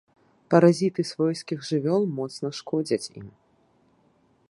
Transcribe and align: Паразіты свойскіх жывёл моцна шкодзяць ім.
Паразіты 0.53 1.05
свойскіх 1.11 1.59
жывёл 1.73 2.01
моцна 2.17 2.47
шкодзяць 2.61 3.11
ім. 3.21 3.27